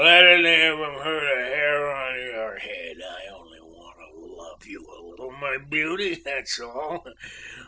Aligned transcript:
let 0.01 0.25
any 0.27 0.65
of 0.65 0.79
'em 0.79 0.93
hurt 0.95 1.45
a 1.45 1.47
hair 1.47 1.75
of 1.85 2.23
your 2.23 2.55
head! 2.57 2.97
I 3.07 3.27
only 3.37 3.59
want 3.61 3.95
to 4.09 4.35
love 4.41 4.65
you 4.65 4.79
a 4.89 4.99
little, 5.09 5.31
my 5.33 5.57
beauty! 5.69 6.15
that's 6.25 6.59
all! 6.59 7.05